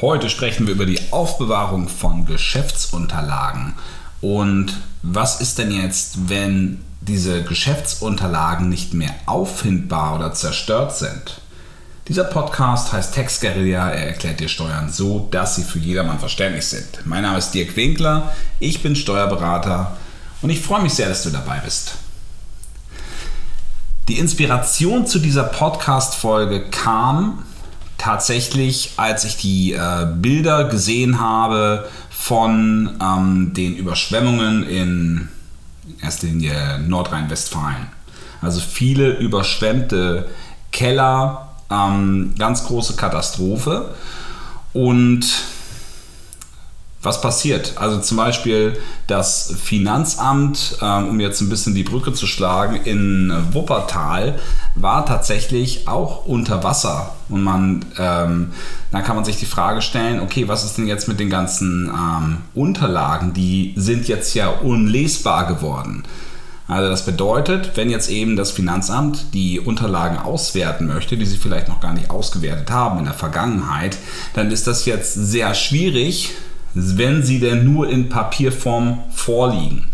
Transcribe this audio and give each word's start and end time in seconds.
Heute 0.00 0.30
sprechen 0.30 0.66
wir 0.66 0.72
über 0.72 0.86
die 0.86 1.12
Aufbewahrung 1.12 1.86
von 1.90 2.24
Geschäftsunterlagen. 2.24 3.74
Und 4.22 4.72
was 5.02 5.42
ist 5.42 5.58
denn 5.58 5.70
jetzt, 5.70 6.30
wenn 6.30 6.82
diese 7.02 7.44
Geschäftsunterlagen 7.44 8.70
nicht 8.70 8.94
mehr 8.94 9.14
auffindbar 9.26 10.14
oder 10.14 10.32
zerstört 10.32 10.96
sind? 10.96 11.42
Dieser 12.08 12.24
Podcast 12.24 12.94
heißt 12.94 13.14
Text 13.14 13.42
Guerilla. 13.42 13.90
Er 13.90 14.06
erklärt 14.06 14.40
dir 14.40 14.48
Steuern 14.48 14.90
so, 14.90 15.28
dass 15.30 15.56
sie 15.56 15.64
für 15.64 15.78
jedermann 15.78 16.18
verständlich 16.18 16.64
sind. 16.64 17.04
Mein 17.04 17.22
Name 17.22 17.36
ist 17.36 17.50
Dirk 17.50 17.76
Winkler. 17.76 18.32
Ich 18.58 18.82
bin 18.82 18.96
Steuerberater 18.96 19.98
und 20.40 20.48
ich 20.48 20.62
freue 20.62 20.80
mich 20.80 20.94
sehr, 20.94 21.10
dass 21.10 21.24
du 21.24 21.30
dabei 21.30 21.58
bist. 21.58 21.96
Die 24.08 24.18
Inspiration 24.18 25.06
zu 25.06 25.18
dieser 25.18 25.44
Podcast-Folge 25.44 26.70
kam 26.70 27.44
tatsächlich, 28.00 28.92
als 28.96 29.24
ich 29.24 29.36
die 29.36 29.72
äh, 29.74 30.06
Bilder 30.16 30.64
gesehen 30.64 31.20
habe 31.20 31.88
von 32.10 32.96
ähm, 33.00 33.52
den 33.52 33.76
Überschwemmungen 33.76 34.62
in 34.62 35.28
erster 36.00 36.26
Linie 36.26 36.78
Nordrhein-Westfalen. 36.86 37.88
Also 38.40 38.60
viele 38.60 39.18
überschwemmte 39.18 40.30
Keller, 40.72 41.50
ähm, 41.70 42.34
ganz 42.38 42.64
große 42.64 42.96
Katastrophe. 42.96 43.94
Und 44.72 45.26
was 47.02 47.22
passiert? 47.22 47.74
Also 47.76 47.98
zum 48.00 48.18
Beispiel 48.18 48.78
das 49.06 49.54
Finanzamt, 49.62 50.76
ähm, 50.82 51.08
um 51.08 51.20
jetzt 51.20 51.40
ein 51.40 51.48
bisschen 51.48 51.74
die 51.74 51.82
Brücke 51.82 52.12
zu 52.12 52.26
schlagen, 52.26 52.76
in 52.84 53.32
Wuppertal 53.52 54.38
war 54.74 55.06
tatsächlich 55.06 55.88
auch 55.88 56.26
unter 56.26 56.62
Wasser. 56.62 57.14
Und 57.30 57.42
man, 57.42 57.86
ähm, 57.98 58.52
da 58.92 59.00
kann 59.00 59.16
man 59.16 59.24
sich 59.24 59.38
die 59.38 59.46
Frage 59.46 59.80
stellen, 59.80 60.20
okay, 60.20 60.46
was 60.46 60.64
ist 60.64 60.76
denn 60.76 60.86
jetzt 60.86 61.08
mit 61.08 61.18
den 61.20 61.30
ganzen 61.30 61.88
ähm, 61.88 62.38
Unterlagen? 62.54 63.32
Die 63.32 63.72
sind 63.76 64.06
jetzt 64.06 64.34
ja 64.34 64.48
unlesbar 64.48 65.46
geworden. 65.46 66.04
Also 66.68 66.88
das 66.88 67.04
bedeutet, 67.04 67.72
wenn 67.74 67.90
jetzt 67.90 68.10
eben 68.10 68.36
das 68.36 68.52
Finanzamt 68.52 69.34
die 69.34 69.58
Unterlagen 69.58 70.18
auswerten 70.18 70.86
möchte, 70.86 71.16
die 71.16 71.26
sie 71.26 71.38
vielleicht 71.38 71.66
noch 71.66 71.80
gar 71.80 71.94
nicht 71.94 72.10
ausgewertet 72.10 72.70
haben 72.70 73.00
in 73.00 73.06
der 73.06 73.14
Vergangenheit, 73.14 73.96
dann 74.34 74.52
ist 74.52 74.68
das 74.68 74.84
jetzt 74.84 75.14
sehr 75.14 75.54
schwierig, 75.54 76.32
wenn 76.74 77.22
sie 77.22 77.40
denn 77.40 77.64
nur 77.64 77.88
in 77.88 78.08
Papierform 78.08 79.00
vorliegen. 79.10 79.86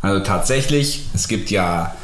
Also 0.00 0.22
tatsächlich, 0.22 1.04
es 1.14 1.28
gibt 1.28 1.50
ja 1.50 1.94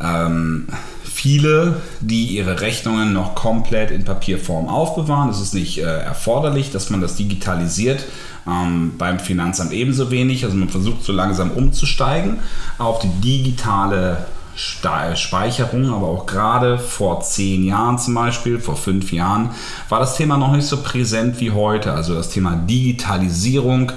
ähm, 0.00 0.68
viele, 1.02 1.80
die 2.00 2.26
ihre 2.36 2.60
Rechnungen 2.60 3.12
noch 3.12 3.34
komplett 3.34 3.90
in 3.90 4.04
Papierform 4.04 4.68
aufbewahren. 4.68 5.30
Es 5.30 5.40
ist 5.40 5.54
nicht 5.54 5.78
äh, 5.78 5.82
erforderlich, 5.82 6.70
dass 6.70 6.90
man 6.90 7.00
das 7.00 7.16
digitalisiert. 7.16 8.04
Ähm, 8.46 8.92
beim 8.98 9.18
Finanzamt 9.18 9.72
ebenso 9.72 10.10
wenig. 10.10 10.44
Also 10.44 10.56
man 10.56 10.68
versucht 10.68 11.02
so 11.02 11.12
langsam 11.12 11.50
umzusteigen 11.50 12.38
auf 12.78 12.98
die 12.98 13.08
digitale 13.08 14.26
Speicherung, 14.56 15.92
aber 15.92 16.08
auch 16.08 16.26
gerade 16.26 16.78
vor 16.78 17.20
zehn 17.20 17.64
Jahren 17.64 17.98
zum 17.98 18.14
Beispiel, 18.14 18.60
vor 18.60 18.76
fünf 18.76 19.12
Jahren, 19.12 19.50
war 19.88 20.00
das 20.00 20.16
Thema 20.16 20.36
noch 20.36 20.52
nicht 20.52 20.66
so 20.66 20.82
präsent 20.82 21.40
wie 21.40 21.50
heute. 21.50 21.92
Also 21.92 22.14
das 22.14 22.30
Thema 22.30 22.56
Digitalisierung 22.56 23.92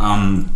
ähm, 0.00 0.46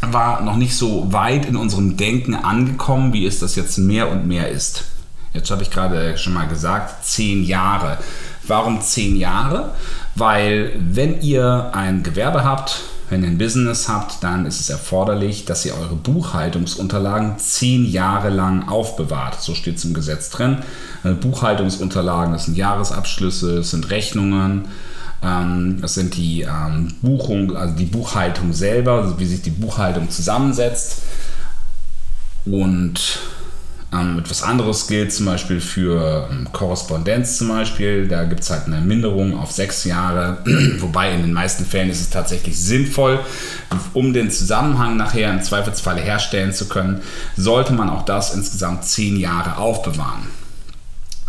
war 0.00 0.42
noch 0.42 0.56
nicht 0.56 0.76
so 0.76 1.12
weit 1.12 1.46
in 1.46 1.56
unserem 1.56 1.96
Denken 1.96 2.34
angekommen, 2.34 3.12
wie 3.12 3.26
es 3.26 3.38
das 3.38 3.56
jetzt 3.56 3.78
mehr 3.78 4.10
und 4.10 4.26
mehr 4.26 4.48
ist. 4.48 4.84
Jetzt 5.32 5.50
habe 5.50 5.62
ich 5.62 5.70
gerade 5.70 6.16
schon 6.16 6.32
mal 6.32 6.46
gesagt, 6.46 7.04
zehn 7.04 7.44
Jahre. 7.44 7.98
Warum 8.46 8.80
zehn 8.80 9.16
Jahre? 9.16 9.74
Weil 10.14 10.72
wenn 10.78 11.20
ihr 11.22 11.70
ein 11.72 12.02
Gewerbe 12.02 12.44
habt, 12.44 12.82
wenn 13.10 13.22
ihr 13.22 13.28
ein 13.28 13.38
Business 13.38 13.88
habt, 13.88 14.22
dann 14.24 14.46
ist 14.46 14.60
es 14.60 14.70
erforderlich, 14.70 15.44
dass 15.44 15.64
ihr 15.66 15.74
eure 15.74 15.94
Buchhaltungsunterlagen 15.94 17.38
zehn 17.38 17.84
Jahre 17.84 18.30
lang 18.30 18.68
aufbewahrt. 18.68 19.40
So 19.40 19.54
steht 19.54 19.76
es 19.76 19.84
im 19.84 19.94
Gesetz 19.94 20.30
drin. 20.30 20.58
Also 21.02 21.20
Buchhaltungsunterlagen, 21.20 22.32
das 22.32 22.46
sind 22.46 22.56
Jahresabschlüsse, 22.56 23.56
das 23.56 23.70
sind 23.70 23.90
Rechnungen, 23.90 24.66
ähm, 25.22 25.78
das 25.80 25.94
sind 25.94 26.16
die 26.16 26.42
ähm, 26.42 26.94
Buchung, 27.02 27.56
also 27.56 27.74
die 27.74 27.84
Buchhaltung 27.84 28.52
selber, 28.52 29.18
wie 29.18 29.26
sich 29.26 29.42
die 29.42 29.50
Buchhaltung 29.50 30.08
zusammensetzt. 30.10 31.02
Und 32.46 33.18
ähm, 33.94 34.18
etwas 34.18 34.42
anderes 34.42 34.86
gilt 34.86 35.12
zum 35.12 35.26
Beispiel 35.26 35.60
für 35.60 36.28
ähm, 36.30 36.48
Korrespondenz 36.52 37.38
zum 37.38 37.48
Beispiel. 37.48 38.08
Da 38.08 38.24
gibt 38.24 38.42
es 38.42 38.50
halt 38.50 38.66
eine 38.66 38.80
Minderung 38.80 39.38
auf 39.38 39.52
sechs 39.52 39.84
Jahre, 39.84 40.38
wobei 40.78 41.12
in 41.12 41.22
den 41.22 41.32
meisten 41.32 41.64
Fällen 41.64 41.90
ist 41.90 42.00
es 42.00 42.10
tatsächlich 42.10 42.58
sinnvoll, 42.58 43.20
um 43.92 44.12
den 44.12 44.30
Zusammenhang 44.30 44.96
nachher 44.96 45.32
im 45.32 45.42
Zweifelsfalle 45.42 46.00
herstellen 46.00 46.52
zu 46.52 46.68
können, 46.68 47.00
sollte 47.36 47.72
man 47.72 47.88
auch 47.90 48.04
das 48.04 48.34
insgesamt 48.34 48.84
zehn 48.84 49.16
Jahre 49.16 49.56
aufbewahren. 49.56 50.26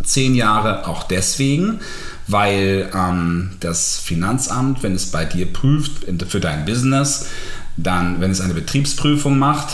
Zehn 0.02 0.34
Jahre 0.34 0.86
auch 0.86 1.04
deswegen, 1.04 1.80
weil 2.26 2.90
ähm, 2.94 3.52
das 3.60 3.98
Finanzamt, 3.98 4.82
wenn 4.82 4.94
es 4.94 5.06
bei 5.06 5.24
dir 5.24 5.52
prüft 5.52 6.04
für 6.28 6.40
dein 6.40 6.64
Business, 6.64 7.26
dann, 7.76 8.20
wenn 8.20 8.30
es 8.30 8.40
eine 8.40 8.54
Betriebsprüfung 8.54 9.38
macht, 9.38 9.68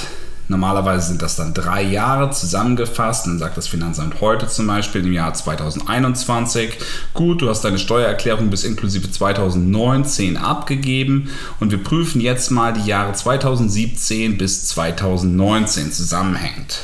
Normalerweise 0.52 1.08
sind 1.08 1.22
das 1.22 1.34
dann 1.34 1.54
drei 1.54 1.82
Jahre 1.82 2.30
zusammengefasst. 2.30 3.26
Dann 3.26 3.38
sagt 3.38 3.56
das 3.56 3.68
Finanzamt 3.68 4.20
heute 4.20 4.46
zum 4.46 4.66
Beispiel 4.66 5.04
im 5.04 5.12
Jahr 5.12 5.32
2021, 5.32 6.78
gut, 7.14 7.40
du 7.40 7.48
hast 7.48 7.62
deine 7.62 7.78
Steuererklärung 7.78 8.50
bis 8.50 8.64
inklusive 8.64 9.10
2019 9.10 10.36
abgegeben 10.36 11.30
und 11.58 11.70
wir 11.70 11.82
prüfen 11.82 12.20
jetzt 12.20 12.50
mal 12.50 12.74
die 12.74 12.84
Jahre 12.84 13.14
2017 13.14 14.36
bis 14.36 14.66
2019 14.66 15.90
zusammenhängend. 15.90 16.80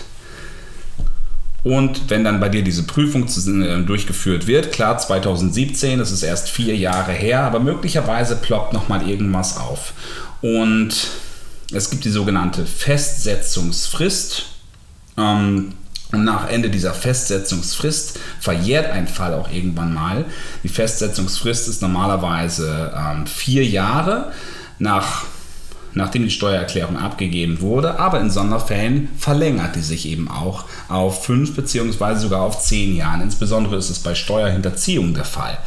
Und 1.63 2.09
wenn 2.09 2.25
dann 2.25 2.41
bei 2.41 2.49
dir 2.49 2.63
diese 2.63 2.85
Prüfung 2.85 3.27
äh, 3.27 3.83
durchgeführt 3.83 4.47
wird, 4.47 4.73
klar, 4.73 4.97
2017, 4.97 5.99
das 5.99 6.11
ist 6.11 6.23
erst 6.23 6.49
vier 6.49 6.75
Jahre 6.75 7.13
her, 7.13 7.43
aber 7.43 7.61
möglicherweise 7.61 8.37
ploppt 8.37 8.73
nochmal 8.73 9.07
irgendwas 9.07 9.59
auf. 9.59 9.93
Und 10.41 11.11
es 11.73 11.91
gibt 11.91 12.05
die 12.05 12.11
sogenannte 12.11 12.65
Festsetzungsfrist. 12.67 14.47
Ähm, 15.17 15.75
und 16.11 16.25
nach 16.25 16.49
Ende 16.49 16.71
dieser 16.71 16.95
Festsetzungsfrist 16.95 18.19
verjährt 18.41 18.91
ein 18.91 19.07
Fall 19.07 19.35
auch 19.35 19.51
irgendwann 19.51 19.93
mal. 19.93 20.25
Die 20.63 20.71
Festsetzungsfrist 20.71 21.69
ist 21.69 21.83
normalerweise 21.83 22.93
ähm, 22.97 23.27
vier 23.27 23.67
Jahre 23.67 24.33
nach, 24.79 25.25
nachdem 25.93 26.23
die 26.23 26.31
Steuererklärung 26.31 26.97
abgegeben 26.97 27.61
wurde, 27.61 28.01
aber 28.01 28.21
in 28.21 28.31
Sonderfällen 28.31 29.11
verlängert 29.19 29.77
die 29.77 29.83
sich 29.83 30.07
eben 30.07 30.31
auch 30.31 30.65
auf 30.89 31.27
fünf 31.27 31.55
beziehungsweise 31.55 32.23
sogar 32.23 32.41
auf 32.41 32.59
zehn 32.59 32.97
Jahren. 32.97 33.21
Insbesondere 33.21 33.77
ist 33.77 33.91
es 33.91 33.99
bei 33.99 34.15
Steuerhinterziehung 34.15 35.13
der 35.13 35.27
Fall. 35.27 35.59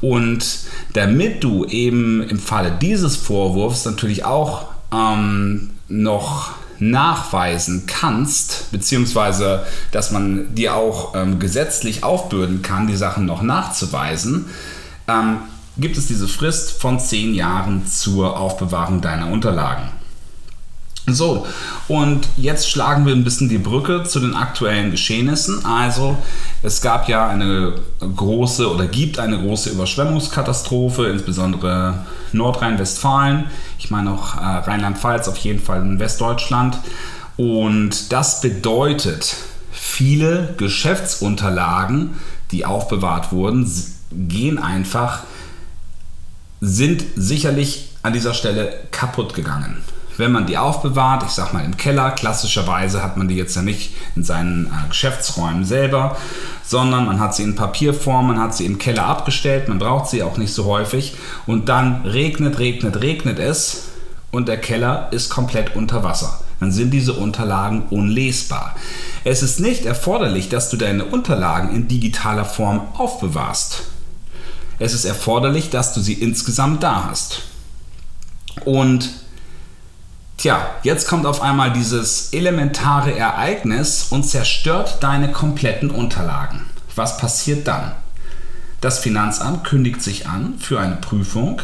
Und 0.00 0.60
damit 0.94 1.44
du 1.44 1.66
eben 1.66 2.22
im 2.22 2.38
Falle 2.38 2.72
dieses 2.80 3.16
Vorwurfs 3.16 3.84
natürlich 3.84 4.24
auch 4.24 4.68
ähm, 4.94 5.70
noch 5.88 6.52
nachweisen 6.78 7.84
kannst, 7.86 8.70
beziehungsweise 8.72 9.64
dass 9.92 10.10
man 10.10 10.54
dir 10.54 10.74
auch 10.74 11.14
ähm, 11.14 11.38
gesetzlich 11.38 12.04
aufbürden 12.04 12.62
kann, 12.62 12.86
die 12.86 12.96
Sachen 12.96 13.26
noch 13.26 13.42
nachzuweisen, 13.42 14.46
ähm, 15.08 15.38
gibt 15.76 15.96
es 15.96 16.06
diese 16.06 16.28
Frist 16.28 16.80
von 16.80 17.00
zehn 17.00 17.34
Jahren 17.34 17.86
zur 17.86 18.38
Aufbewahrung 18.38 19.00
deiner 19.00 19.28
Unterlagen. 19.30 19.88
So, 21.06 21.46
und 21.86 22.26
jetzt 22.38 22.70
schlagen 22.70 23.04
wir 23.04 23.12
ein 23.12 23.24
bisschen 23.24 23.50
die 23.50 23.58
Brücke 23.58 24.04
zu 24.04 24.20
den 24.20 24.34
aktuellen 24.34 24.90
Geschehnissen. 24.90 25.62
Also, 25.66 26.16
es 26.62 26.80
gab 26.80 27.10
ja 27.10 27.28
eine 27.28 27.74
große 28.00 28.72
oder 28.72 28.86
gibt 28.86 29.18
eine 29.18 29.38
große 29.38 29.68
Überschwemmungskatastrophe, 29.68 31.08
insbesondere 31.08 32.06
Nordrhein-Westfalen. 32.32 33.44
Ich 33.78 33.90
meine 33.90 34.12
auch 34.12 34.36
äh, 34.36 34.40
Rheinland-Pfalz, 34.40 35.28
auf 35.28 35.36
jeden 35.38 35.60
Fall 35.60 35.82
in 35.82 35.98
Westdeutschland. 35.98 36.78
Und 37.36 38.10
das 38.10 38.40
bedeutet, 38.40 39.36
viele 39.72 40.54
Geschäftsunterlagen, 40.56 42.14
die 42.50 42.64
aufbewahrt 42.64 43.30
wurden, 43.30 43.70
gehen 44.10 44.56
einfach, 44.56 45.24
sind 46.62 47.04
sicherlich 47.14 47.90
an 48.02 48.14
dieser 48.14 48.32
Stelle 48.32 48.72
kaputt 48.90 49.34
gegangen 49.34 49.83
wenn 50.16 50.32
man 50.32 50.46
die 50.46 50.58
aufbewahrt, 50.58 51.24
ich 51.24 51.30
sag 51.30 51.52
mal 51.52 51.64
im 51.64 51.76
Keller, 51.76 52.12
klassischerweise 52.12 53.02
hat 53.02 53.16
man 53.16 53.28
die 53.28 53.36
jetzt 53.36 53.56
ja 53.56 53.62
nicht 53.62 53.94
in 54.16 54.24
seinen 54.24 54.66
äh, 54.66 54.88
Geschäftsräumen 54.88 55.64
selber, 55.64 56.16
sondern 56.64 57.06
man 57.06 57.20
hat 57.20 57.34
sie 57.34 57.42
in 57.42 57.56
Papierform, 57.56 58.28
man 58.28 58.40
hat 58.40 58.54
sie 58.54 58.66
im 58.66 58.78
Keller 58.78 59.06
abgestellt, 59.06 59.68
man 59.68 59.78
braucht 59.78 60.08
sie 60.08 60.22
auch 60.22 60.36
nicht 60.36 60.54
so 60.54 60.64
häufig 60.66 61.16
und 61.46 61.68
dann 61.68 62.02
regnet, 62.06 62.58
regnet, 62.58 63.00
regnet 63.00 63.38
es 63.38 63.88
und 64.30 64.48
der 64.48 64.58
Keller 64.58 65.08
ist 65.12 65.30
komplett 65.30 65.76
unter 65.76 66.02
Wasser. 66.02 66.40
Dann 66.60 66.72
sind 66.72 66.90
diese 66.90 67.12
Unterlagen 67.12 67.84
unlesbar. 67.90 68.74
Es 69.24 69.42
ist 69.42 69.60
nicht 69.60 69.84
erforderlich, 69.84 70.48
dass 70.48 70.70
du 70.70 70.76
deine 70.76 71.04
Unterlagen 71.04 71.74
in 71.74 71.88
digitaler 71.88 72.44
Form 72.44 72.88
aufbewahrst. 72.94 73.82
es 74.78 74.94
ist 74.94 75.04
erforderlich, 75.04 75.70
dass 75.70 75.94
du 75.94 76.00
sie 76.00 76.14
insgesamt 76.14 76.82
da 76.82 77.08
hast. 77.10 77.42
Und 78.64 79.10
tja, 80.36 80.66
jetzt 80.82 81.08
kommt 81.08 81.26
auf 81.26 81.42
einmal 81.42 81.72
dieses 81.72 82.32
elementare 82.32 83.16
Ereignis 83.16 84.08
und 84.10 84.24
zerstört 84.24 84.98
deine 85.00 85.32
kompletten 85.32 85.90
Unterlagen. 85.90 86.62
Was 86.94 87.18
passiert 87.18 87.66
dann? 87.66 87.92
Das 88.80 88.98
Finanzamt 88.98 89.64
kündigt 89.64 90.02
sich 90.02 90.26
an 90.26 90.54
für 90.58 90.78
eine 90.78 90.96
Prüfung 90.96 91.62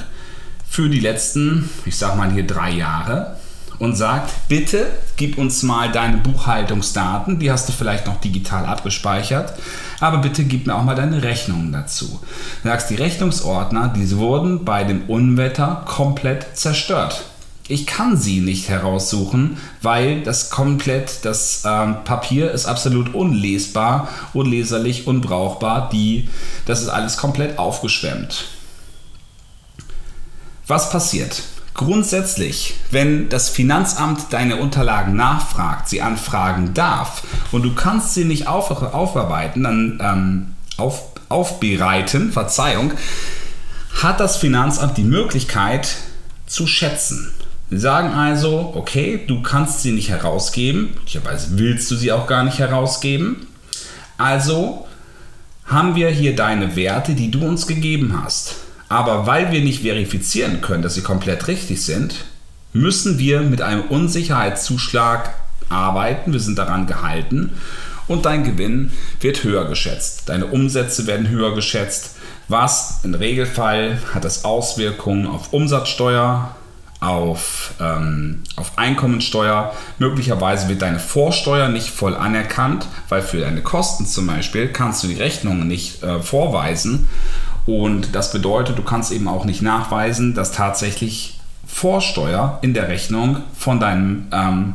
für 0.68 0.88
die 0.88 1.00
letzten, 1.00 1.68
ich 1.84 1.96
sag 1.96 2.16
mal 2.16 2.30
hier 2.30 2.46
drei 2.46 2.70
Jahre 2.70 3.36
und 3.80 3.96
sagt, 3.96 4.30
bitte 4.48 4.86
gib 5.16 5.36
uns 5.36 5.62
mal 5.62 5.90
deine 5.90 6.18
Buchhaltungsdaten, 6.18 7.40
die 7.40 7.50
hast 7.50 7.68
du 7.68 7.72
vielleicht 7.72 8.06
noch 8.06 8.20
digital 8.20 8.66
abgespeichert, 8.66 9.54
aber 9.98 10.18
bitte 10.18 10.44
gib 10.44 10.66
mir 10.66 10.76
auch 10.76 10.84
mal 10.84 10.94
deine 10.94 11.22
Rechnungen 11.22 11.72
dazu. 11.72 12.20
Du 12.62 12.68
sagst, 12.68 12.90
die 12.90 12.94
Rechnungsordner, 12.94 13.88
die 13.88 14.16
wurden 14.16 14.64
bei 14.64 14.84
dem 14.84 15.02
Unwetter 15.08 15.82
komplett 15.86 16.56
zerstört. 16.56 17.24
Ich 17.70 17.86
kann 17.86 18.16
sie 18.16 18.40
nicht 18.40 18.68
heraussuchen, 18.68 19.56
weil 19.80 20.22
das 20.22 20.50
komplett, 20.50 21.24
das 21.24 21.62
ähm, 21.64 21.98
Papier 22.04 22.50
ist 22.50 22.66
absolut 22.66 23.14
unlesbar, 23.14 24.08
unleserlich, 24.32 25.06
unbrauchbar. 25.06 25.88
Die, 25.92 26.28
das 26.66 26.82
ist 26.82 26.88
alles 26.88 27.16
komplett 27.16 27.60
aufgeschwemmt. 27.60 28.48
Was 30.66 30.90
passiert? 30.90 31.44
Grundsätzlich, 31.74 32.74
wenn 32.90 33.28
das 33.28 33.48
Finanzamt 33.48 34.32
deine 34.32 34.56
Unterlagen 34.56 35.14
nachfragt, 35.14 35.88
sie 35.88 36.02
anfragen 36.02 36.74
darf 36.74 37.22
und 37.52 37.62
du 37.62 37.72
kannst 37.76 38.14
sie 38.14 38.24
nicht 38.24 38.48
auf, 38.48 38.70
aufarbeiten, 38.70 39.62
dann 39.62 40.00
ähm, 40.02 40.54
auf, 40.76 41.02
aufbereiten, 41.28 42.32
Verzeihung, 42.32 42.94
hat 44.02 44.18
das 44.18 44.36
Finanzamt 44.36 44.96
die 44.96 45.04
Möglichkeit 45.04 45.96
zu 46.46 46.66
schätzen. 46.66 47.32
Sie 47.70 47.78
sagen 47.78 48.12
also, 48.12 48.72
okay, 48.74 49.20
du 49.26 49.42
kannst 49.42 49.82
sie 49.82 49.92
nicht 49.92 50.10
herausgeben, 50.10 50.90
möglicherweise 50.94 51.58
willst 51.58 51.88
du 51.90 51.94
sie 51.94 52.10
auch 52.10 52.26
gar 52.26 52.42
nicht 52.42 52.58
herausgeben. 52.58 53.46
Also 54.18 54.88
haben 55.66 55.94
wir 55.94 56.08
hier 56.10 56.34
deine 56.34 56.74
Werte, 56.74 57.14
die 57.14 57.30
du 57.30 57.46
uns 57.46 57.68
gegeben 57.68 58.20
hast. 58.20 58.56
Aber 58.88 59.26
weil 59.26 59.52
wir 59.52 59.60
nicht 59.60 59.82
verifizieren 59.82 60.60
können, 60.60 60.82
dass 60.82 60.94
sie 60.94 61.02
komplett 61.02 61.46
richtig 61.46 61.84
sind, 61.84 62.24
müssen 62.72 63.20
wir 63.20 63.40
mit 63.40 63.62
einem 63.62 63.82
Unsicherheitszuschlag 63.82 65.32
arbeiten. 65.68 66.32
Wir 66.32 66.40
sind 66.40 66.58
daran 66.58 66.88
gehalten 66.88 67.52
und 68.08 68.26
dein 68.26 68.42
Gewinn 68.42 68.90
wird 69.20 69.44
höher 69.44 69.66
geschätzt. 69.66 70.28
Deine 70.28 70.46
Umsätze 70.46 71.06
werden 71.06 71.28
höher 71.28 71.54
geschätzt, 71.54 72.16
was 72.48 73.00
im 73.04 73.14
Regelfall 73.14 74.00
hat 74.12 74.24
das 74.24 74.44
Auswirkungen 74.44 75.28
auf 75.28 75.52
Umsatzsteuer, 75.52 76.56
auf, 77.00 77.72
ähm, 77.80 78.42
auf 78.56 78.78
Einkommensteuer. 78.78 79.74
Möglicherweise 79.98 80.68
wird 80.68 80.82
deine 80.82 81.00
Vorsteuer 81.00 81.68
nicht 81.68 81.88
voll 81.88 82.14
anerkannt, 82.14 82.86
weil 83.08 83.22
für 83.22 83.40
deine 83.40 83.62
Kosten 83.62 84.06
zum 84.06 84.26
Beispiel 84.26 84.68
kannst 84.68 85.02
du 85.02 85.08
die 85.08 85.14
Rechnungen 85.14 85.66
nicht 85.66 86.02
äh, 86.02 86.20
vorweisen. 86.20 87.08
Und 87.66 88.14
das 88.14 88.32
bedeutet, 88.32 88.78
du 88.78 88.82
kannst 88.82 89.12
eben 89.12 89.28
auch 89.28 89.44
nicht 89.44 89.62
nachweisen, 89.62 90.34
dass 90.34 90.52
tatsächlich 90.52 91.38
Vorsteuer 91.66 92.58
in 92.62 92.74
der 92.74 92.88
Rechnung 92.88 93.38
von 93.56 93.80
deinem 93.80 94.26
ähm, 94.32 94.74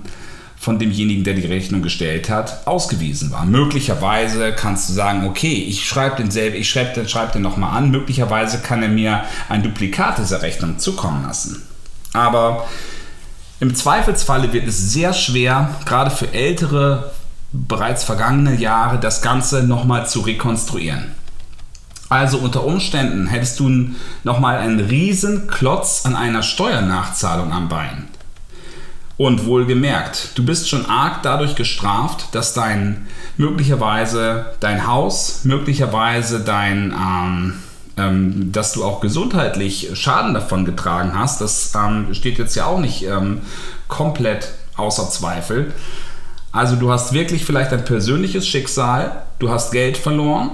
von 0.57 0.79
demjenigen, 0.79 1.23
der 1.23 1.35
die 1.35 1.45
Rechnung 1.45 1.83
gestellt 1.83 2.27
hat, 2.27 2.65
ausgewiesen 2.65 3.31
war. 3.31 3.45
Möglicherweise 3.45 4.51
kannst 4.51 4.89
du 4.89 4.93
sagen, 4.93 5.27
okay, 5.27 5.53
ich 5.53 5.85
schreibe 5.85 6.23
den 6.23 6.55
ich 6.55 6.67
schreibe 6.67 6.93
den, 6.93 7.07
schreib 7.07 7.33
den 7.33 7.43
nochmal 7.43 7.77
an. 7.77 7.91
Möglicherweise 7.91 8.59
kann 8.59 8.81
er 8.81 8.89
mir 8.89 9.25
ein 9.47 9.61
Duplikat 9.61 10.17
dieser 10.17 10.41
Rechnung 10.41 10.79
zukommen 10.79 11.21
lassen. 11.21 11.61
Aber 12.15 12.65
im 13.59 13.75
Zweifelsfalle 13.75 14.51
wird 14.53 14.67
es 14.67 14.91
sehr 14.91 15.13
schwer, 15.13 15.75
gerade 15.85 16.11
für 16.11 16.33
ältere, 16.33 17.11
bereits 17.51 18.03
vergangene 18.03 18.55
Jahre, 18.55 18.99
das 18.99 19.21
Ganze 19.21 19.63
nochmal 19.63 20.07
zu 20.07 20.21
rekonstruieren. 20.21 21.11
Also 22.09 22.37
unter 22.37 22.63
Umständen 22.63 23.27
hättest 23.27 23.59
du 23.59 23.89
nochmal 24.23 24.57
einen 24.57 24.79
riesen 24.79 25.47
Klotz 25.47 26.05
an 26.05 26.15
einer 26.15 26.43
Steuernachzahlung 26.43 27.51
am 27.51 27.69
Bein. 27.69 28.07
Und 29.17 29.45
wohlgemerkt, 29.45 30.31
du 30.35 30.45
bist 30.45 30.69
schon 30.69 30.85
arg 30.85 31.23
dadurch 31.23 31.55
gestraft, 31.55 32.27
dass 32.33 32.53
dein 32.53 33.07
möglicherweise 33.37 34.53
dein 34.59 34.87
Haus, 34.87 35.45
möglicherweise 35.45 36.41
dein 36.41 36.91
ähm, 36.91 37.53
ähm, 37.97 38.51
dass 38.51 38.73
du 38.73 38.83
auch 38.83 38.99
gesundheitlich 38.99 39.89
Schaden 39.93 40.33
davon 40.33 40.65
getragen 40.65 41.17
hast, 41.17 41.41
das 41.41 41.73
ähm, 41.75 42.13
steht 42.13 42.37
jetzt 42.37 42.55
ja 42.55 42.65
auch 42.65 42.79
nicht 42.79 43.03
ähm, 43.03 43.41
komplett 43.87 44.49
außer 44.75 45.09
Zweifel. 45.09 45.73
Also 46.51 46.75
du 46.75 46.91
hast 46.91 47.13
wirklich 47.13 47.45
vielleicht 47.45 47.71
ein 47.71 47.85
persönliches 47.85 48.47
Schicksal, 48.47 49.23
du 49.39 49.49
hast 49.49 49.71
Geld 49.71 49.97
verloren, 49.97 50.51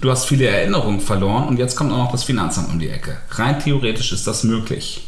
du 0.00 0.10
hast 0.10 0.26
viele 0.26 0.46
Erinnerungen 0.46 1.00
verloren 1.00 1.48
und 1.48 1.58
jetzt 1.58 1.76
kommt 1.76 1.92
auch 1.92 1.98
noch 1.98 2.12
das 2.12 2.24
Finanzamt 2.24 2.70
um 2.70 2.78
die 2.78 2.88
Ecke. 2.88 3.16
Rein 3.30 3.60
theoretisch 3.60 4.12
ist 4.12 4.26
das 4.26 4.44
möglich. 4.44 5.06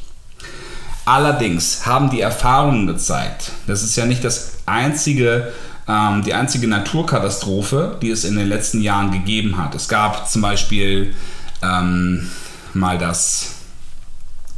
Allerdings 1.04 1.86
haben 1.86 2.10
die 2.10 2.20
Erfahrungen 2.20 2.86
gezeigt, 2.86 3.52
das 3.66 3.82
ist 3.82 3.96
ja 3.96 4.06
nicht 4.06 4.24
das 4.24 4.58
einzige 4.66 5.52
ähm, 5.88 6.22
die 6.24 6.34
einzige 6.34 6.66
Naturkatastrophe, 6.66 7.96
die 8.02 8.10
es 8.10 8.24
in 8.24 8.36
den 8.36 8.48
letzten 8.48 8.80
Jahren 8.80 9.12
gegeben 9.12 9.56
hat. 9.56 9.74
Es 9.74 9.88
gab 9.88 10.28
zum 10.28 10.42
Beispiel 10.42 11.14
ähm, 11.62 12.28
mal 12.74 12.98
das 12.98 13.56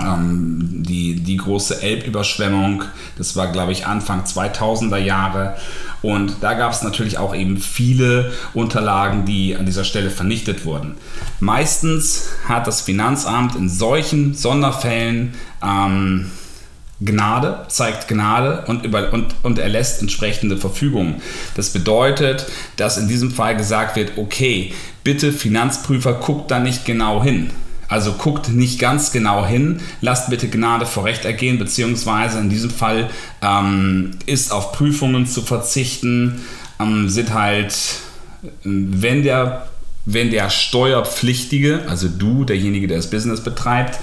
ähm, 0.01 0.83
die, 0.85 1.21
die 1.21 1.37
große 1.37 1.83
Elbüberschwemmung, 1.83 2.85
das 3.17 3.35
war 3.37 3.51
glaube 3.51 3.73
ich 3.73 3.87
Anfang 3.87 4.25
2000er 4.25 4.99
Jahre 4.99 5.57
und 6.03 6.37
da 6.41 6.55
gab 6.55 6.73
es 6.73 6.83
natürlich 6.83 7.19
auch 7.19 7.35
eben 7.35 7.57
viele 7.57 8.33
Unterlagen, 8.55 9.25
die 9.25 9.57
an 9.57 9.67
dieser 9.67 9.85
Stelle 9.85 10.11
vernichtet 10.11 10.65
wurden. 10.65 10.95
Meistens 11.41 12.29
hat 12.49 12.67
das 12.67 12.81
Finanzamt 12.81 13.57
in 13.57 13.69
solchen 13.69 14.35
Sonderfällen 14.35 15.35
ähm, 15.63 16.31
Gnade, 17.01 17.65
zeigt 17.69 18.09
Gnade 18.09 18.65
und, 18.67 18.85
über, 18.85 19.13
und, 19.13 19.35
und 19.43 19.59
erlässt 19.59 20.01
entsprechende 20.01 20.57
Verfügungen. 20.57 21.23
Das 21.55 21.71
bedeutet, 21.71 22.47
dass 22.77 22.99
in 22.99 23.07
diesem 23.07 23.31
Fall 23.31 23.57
gesagt 23.57 23.95
wird, 23.97 24.19
okay, 24.19 24.73
bitte 25.05 25.33
Finanzprüfer, 25.33 26.15
guckt 26.15 26.51
da 26.51 26.59
nicht 26.59 26.85
genau 26.85 27.23
hin. 27.23 27.51
Also 27.89 28.13
guckt 28.13 28.51
nicht 28.51 28.79
ganz 28.79 29.13
genau 29.13 29.47
hin, 29.47 29.81
lasst 30.03 30.29
bitte 30.29 30.49
Gnade 30.49 30.85
vor 30.85 31.05
Recht 31.05 31.25
ergehen, 31.25 31.59
beziehungsweise 31.59 32.39
in 32.39 32.51
diesem 32.51 32.71
Fall 32.71 33.09
ähm, 33.41 34.11
ist 34.27 34.53
auf 34.53 34.73
Prüfungen 34.73 35.27
zu 35.27 35.41
verzichten, 35.41 36.43
ähm, 36.79 37.09
sind 37.09 37.33
halt, 37.33 37.75
wenn 38.63 39.23
der, 39.23 39.69
wenn 40.05 40.31
der 40.31 40.51
Steuerpflichtige, 40.51 41.85
also 41.89 42.09
du, 42.09 42.45
derjenige, 42.45 42.89
der 42.89 42.99
das 42.99 43.09
Business 43.09 43.41
betreibt, 43.43 43.99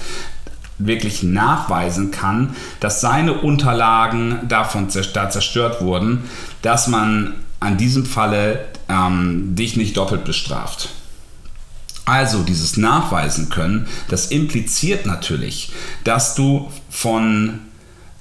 wirklich 0.78 1.22
nachweisen 1.22 2.10
kann, 2.10 2.54
dass 2.80 3.00
seine 3.00 3.34
Unterlagen 3.34 4.40
davon 4.48 4.88
da 5.12 5.30
zerstört 5.30 5.80
wurden, 5.80 6.24
dass 6.62 6.86
man 6.88 7.34
an 7.60 7.78
diesem 7.78 8.04
Falle 8.04 8.66
ähm, 8.88 9.54
dich 9.54 9.76
nicht 9.76 9.96
doppelt 9.96 10.24
bestraft. 10.24 10.90
Also 12.04 12.42
dieses 12.42 12.76
Nachweisen 12.76 13.48
können, 13.48 13.88
das 14.08 14.26
impliziert 14.26 15.06
natürlich, 15.06 15.72
dass 16.04 16.34
du 16.34 16.70
von 16.88 17.60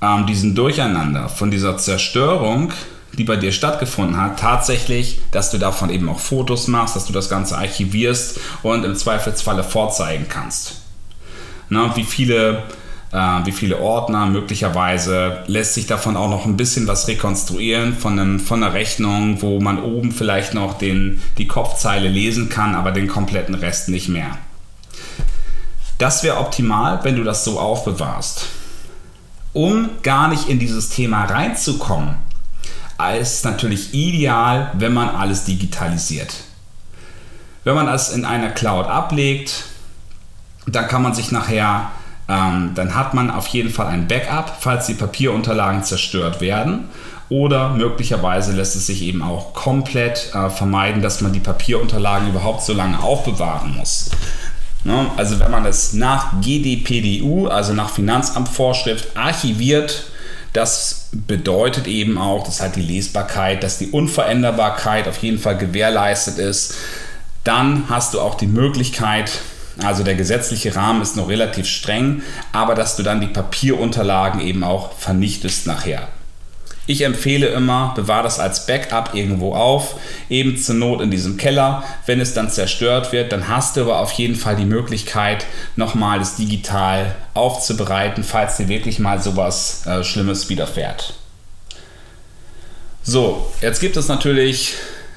ähm, 0.01 0.25
diesem 0.25 0.55
Durcheinander, 0.55 1.29
von 1.29 1.51
dieser 1.51 1.77
Zerstörung, 1.77 2.71
die 3.17 3.23
bei 3.23 3.35
dir 3.35 3.51
stattgefunden 3.51 4.17
hat, 4.17 4.39
tatsächlich, 4.39 5.19
dass 5.31 5.51
du 5.51 5.57
davon 5.57 5.89
eben 5.89 6.09
auch 6.09 6.19
Fotos 6.19 6.67
machst, 6.67 6.95
dass 6.95 7.05
du 7.05 7.13
das 7.13 7.29
Ganze 7.29 7.57
archivierst 7.57 8.39
und 8.63 8.83
im 8.83 8.95
Zweifelsfalle 8.95 9.63
vorzeigen 9.63 10.25
kannst. 10.27 10.84
Ne, 11.69 11.91
wie 11.95 12.03
viele 12.03 12.63
äh, 13.15 13.45
wie 13.45 13.51
viele 13.51 13.79
Ordner. 13.79 14.25
Möglicherweise 14.25 15.43
lässt 15.47 15.73
sich 15.73 15.87
davon 15.87 16.17
auch 16.17 16.29
noch 16.29 16.45
ein 16.45 16.57
bisschen 16.57 16.87
was 16.87 17.07
rekonstruieren 17.07 17.95
von, 17.95 18.19
einem, 18.19 18.39
von 18.39 18.61
einer 18.61 18.73
Rechnung, 18.73 19.41
wo 19.41 19.59
man 19.59 19.81
oben 19.81 20.11
vielleicht 20.11 20.53
noch 20.53 20.77
den, 20.77 21.21
die 21.37 21.47
Kopfzeile 21.47 22.09
lesen 22.09 22.49
kann, 22.49 22.75
aber 22.75 22.91
den 22.91 23.07
kompletten 23.07 23.55
Rest 23.55 23.89
nicht 23.89 24.09
mehr. 24.09 24.37
Das 25.97 26.23
wäre 26.23 26.37
optimal, 26.37 26.99
wenn 27.03 27.15
du 27.15 27.23
das 27.23 27.45
so 27.45 27.57
aufbewahrst. 27.57 28.47
Um 29.53 29.89
gar 30.03 30.27
nicht 30.27 30.49
in 30.49 30.59
dieses 30.59 30.89
Thema 30.89 31.23
reinzukommen, 31.23 32.15
ist 33.21 33.45
natürlich 33.45 33.93
ideal, 33.93 34.71
wenn 34.73 34.93
man 34.93 35.07
alles 35.07 35.45
digitalisiert. 35.45 36.35
Wenn 37.63 37.75
man 37.75 37.85
das 37.85 38.13
in 38.13 38.25
einer 38.25 38.49
Cloud 38.49 38.87
ablegt, 38.87 39.65
dann 40.65 40.87
kann 40.87 41.01
man 41.01 41.13
sich 41.13 41.31
nachher, 41.31 41.91
ähm, 42.27 42.71
dann 42.75 42.95
hat 42.95 43.13
man 43.13 43.29
auf 43.29 43.47
jeden 43.47 43.69
Fall 43.69 43.87
ein 43.87 44.07
Backup, 44.07 44.57
falls 44.59 44.87
die 44.87 44.93
Papierunterlagen 44.93 45.83
zerstört 45.83 46.41
werden. 46.41 46.85
Oder 47.29 47.69
möglicherweise 47.69 48.51
lässt 48.51 48.75
es 48.75 48.85
sich 48.85 49.01
eben 49.01 49.23
auch 49.23 49.53
komplett 49.53 50.31
äh, 50.33 50.49
vermeiden, 50.49 51.01
dass 51.01 51.21
man 51.21 51.33
die 51.33 51.39
Papierunterlagen 51.39 52.29
überhaupt 52.29 52.63
so 52.63 52.73
lange 52.73 53.01
aufbewahren 53.01 53.75
muss. 53.75 54.11
Ne? 54.83 55.07
Also 55.17 55.39
wenn 55.39 55.49
man 55.49 55.65
es 55.65 55.93
nach 55.93 56.39
GDPDU, 56.41 57.47
also 57.47 57.73
nach 57.73 57.89
Finanzamtvorschrift, 57.89 59.17
archiviert, 59.17 60.05
das 60.53 61.09
bedeutet 61.11 61.87
eben 61.87 62.17
auch, 62.17 62.45
dass 62.45 62.61
halt 62.61 62.75
die 62.75 62.81
Lesbarkeit, 62.81 63.63
dass 63.63 63.79
die 63.79 63.89
Unveränderbarkeit 63.89 65.07
auf 65.07 65.17
jeden 65.17 65.39
Fall 65.39 65.57
gewährleistet 65.57 66.37
ist. 66.37 66.75
Dann 67.43 67.85
hast 67.89 68.13
du 68.13 68.21
auch 68.21 68.35
die 68.35 68.47
Möglichkeit, 68.47 69.31
also 69.83 70.03
der 70.03 70.15
gesetzliche 70.15 70.75
Rahmen 70.75 71.01
ist 71.01 71.17
noch 71.17 71.29
relativ 71.29 71.67
streng, 71.67 72.21
aber 72.51 72.75
dass 72.75 72.95
du 72.95 73.03
dann 73.03 73.21
die 73.21 73.27
Papierunterlagen 73.27 74.39
eben 74.41 74.63
auch 74.63 74.93
vernichtest 74.93 75.67
nachher. 75.67 76.07
Ich 76.87 77.01
empfehle 77.01 77.47
immer, 77.47 77.93
bewahr 77.95 78.21
das 78.21 78.39
als 78.39 78.67
Backup 78.67 79.15
irgendwo 79.15 79.55
auf, 79.55 79.95
eben 80.29 80.55
zur 80.55 80.75
Not 80.75 81.01
in 81.01 81.09
diesem 81.09 81.35
Keller. 81.35 81.83
Wenn 82.05 82.21
es 82.21 82.35
dann 82.35 82.51
zerstört 82.51 83.11
wird, 83.11 83.31
dann 83.31 83.47
hast 83.47 83.75
du 83.75 83.81
aber 83.81 83.99
auf 83.99 84.11
jeden 84.11 84.35
Fall 84.35 84.55
die 84.55 84.65
Möglichkeit, 84.65 85.45
nochmal 85.75 86.19
das 86.19 86.35
digital 86.35 87.15
aufzubereiten, 87.33 88.23
falls 88.23 88.57
dir 88.57 88.67
wirklich 88.67 88.99
mal 88.99 89.19
sowas 89.19 89.85
äh, 89.87 90.03
Schlimmes 90.03 90.47
widerfährt. 90.49 91.15
So, 93.01 93.51
jetzt 93.61 93.79
gibt 93.79 93.97
es 93.97 94.07
natürlich 94.07 94.75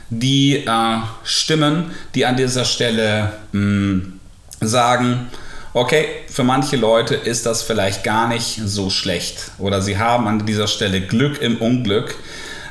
die 0.08 0.64
äh, 0.66 0.98
Stimmen, 1.22 1.90
die 2.14 2.24
an 2.24 2.36
dieser 2.36 2.64
Stelle 2.64 3.34
mh, 3.52 3.60
hm, 3.60 4.17
sagen, 4.60 5.28
okay, 5.74 6.06
für 6.30 6.44
manche 6.44 6.76
Leute 6.76 7.14
ist 7.14 7.46
das 7.46 7.62
vielleicht 7.62 8.04
gar 8.04 8.28
nicht 8.28 8.60
so 8.64 8.90
schlecht. 8.90 9.50
Oder 9.58 9.82
sie 9.82 9.98
haben 9.98 10.26
an 10.26 10.46
dieser 10.46 10.66
Stelle 10.66 11.00
Glück 11.00 11.40
im 11.40 11.58
Unglück, 11.58 12.16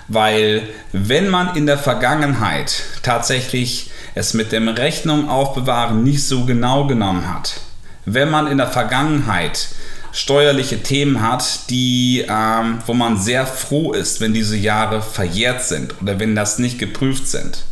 weil 0.07 0.63
wenn 0.91 1.29
man 1.29 1.55
in 1.55 1.65
der 1.65 1.77
Vergangenheit 1.77 2.83
tatsächlich 3.03 3.91
es 4.15 4.33
mit 4.33 4.51
dem 4.51 4.67
Rechnung 4.67 5.29
aufbewahren 5.29 6.03
nicht 6.03 6.23
so 6.23 6.45
genau 6.45 6.87
genommen 6.87 7.31
hat, 7.31 7.59
wenn 8.05 8.29
man 8.29 8.47
in 8.47 8.57
der 8.57 8.67
Vergangenheit 8.67 9.67
steuerliche 10.13 10.81
Themen 10.81 11.21
hat, 11.21 11.69
die, 11.69 12.25
ähm, 12.27 12.79
wo 12.85 12.93
man 12.93 13.19
sehr 13.19 13.45
froh 13.45 13.91
ist, 13.91 14.19
wenn 14.21 14.33
diese 14.33 14.57
Jahre 14.57 15.01
verjährt 15.01 15.63
sind 15.63 15.93
oder 16.01 16.19
wenn 16.19 16.35
das 16.35 16.57
nicht 16.57 16.79
geprüft 16.79 17.27
sind, 17.27 17.65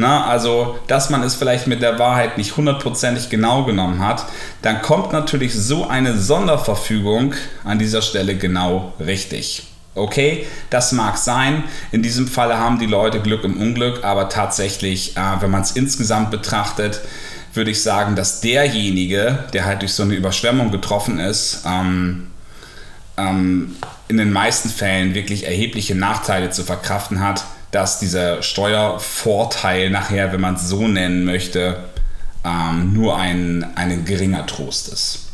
na, 0.00 0.24
also, 0.24 0.78
dass 0.86 1.10
man 1.10 1.22
es 1.22 1.34
vielleicht 1.34 1.66
mit 1.66 1.82
der 1.82 1.98
Wahrheit 1.98 2.38
nicht 2.38 2.56
hundertprozentig 2.56 3.28
genau 3.28 3.64
genommen 3.64 4.04
hat, 4.04 4.24
dann 4.62 4.82
kommt 4.82 5.12
natürlich 5.12 5.54
so 5.54 5.86
eine 5.86 6.18
Sonderverfügung 6.18 7.34
an 7.64 7.78
dieser 7.78 8.02
Stelle 8.02 8.36
genau 8.36 8.94
richtig. 8.98 9.64
Okay, 9.94 10.46
das 10.70 10.92
mag 10.92 11.18
sein. 11.18 11.64
In 11.92 12.02
diesem 12.02 12.28
Falle 12.28 12.56
haben 12.56 12.78
die 12.78 12.86
Leute 12.86 13.20
Glück 13.20 13.44
im 13.44 13.60
Unglück, 13.60 14.02
aber 14.02 14.28
tatsächlich, 14.28 15.16
äh, 15.16 15.20
wenn 15.40 15.50
man 15.50 15.62
es 15.62 15.72
insgesamt 15.72 16.30
betrachtet, 16.30 17.00
würde 17.52 17.70
ich 17.70 17.82
sagen, 17.82 18.16
dass 18.16 18.40
derjenige, 18.40 19.44
der 19.52 19.66
halt 19.66 19.82
durch 19.82 19.92
so 19.92 20.04
eine 20.04 20.14
Überschwemmung 20.14 20.70
getroffen 20.70 21.18
ist, 21.18 21.64
ähm, 21.66 22.28
ähm, 23.16 23.76
in 24.08 24.16
den 24.16 24.32
meisten 24.32 24.70
Fällen 24.70 25.14
wirklich 25.14 25.44
erhebliche 25.44 25.94
Nachteile 25.94 26.50
zu 26.50 26.64
verkraften 26.64 27.20
hat 27.20 27.44
dass 27.70 27.98
dieser 27.98 28.42
Steuervorteil 28.42 29.90
nachher, 29.90 30.32
wenn 30.32 30.40
man 30.40 30.54
es 30.54 30.68
so 30.68 30.88
nennen 30.88 31.24
möchte, 31.24 31.84
ähm, 32.44 32.92
nur 32.92 33.16
ein, 33.16 33.66
ein 33.76 34.04
geringer 34.04 34.46
Trost 34.46 34.88
ist. 34.88 35.26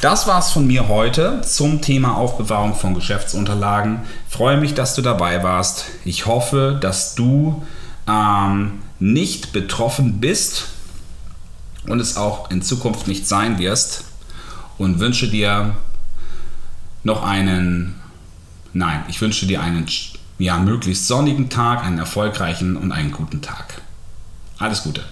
Das 0.00 0.26
war's 0.26 0.50
von 0.50 0.66
mir 0.66 0.88
heute 0.88 1.42
zum 1.42 1.82
Thema 1.82 2.16
Aufbewahrung 2.16 2.74
von 2.74 2.94
Geschäftsunterlagen. 2.94 4.00
Freue 4.28 4.56
mich, 4.56 4.72
dass 4.72 4.94
du 4.94 5.02
dabei 5.02 5.42
warst. 5.42 5.86
Ich 6.06 6.24
hoffe, 6.24 6.78
dass 6.80 7.14
du 7.14 7.62
ähm, 8.08 8.80
nicht 8.98 9.52
betroffen 9.52 10.20
bist 10.20 10.68
und 11.86 12.00
es 12.00 12.16
auch 12.16 12.50
in 12.50 12.62
Zukunft 12.62 13.08
nicht 13.08 13.28
sein 13.28 13.58
wirst. 13.58 14.04
Und 14.78 15.00
wünsche 15.00 15.28
dir 15.28 15.76
noch 17.02 17.22
einen, 17.22 18.00
nein, 18.72 19.04
ich 19.08 19.20
wünsche 19.20 19.46
dir 19.46 19.60
einen 19.60 19.86
ja, 20.40 20.58
möglichst 20.58 21.06
sonnigen 21.06 21.50
Tag, 21.50 21.84
einen 21.84 21.98
erfolgreichen 21.98 22.76
und 22.76 22.92
einen 22.92 23.12
guten 23.12 23.42
Tag. 23.42 23.82
Alles 24.58 24.82
Gute. 24.82 25.04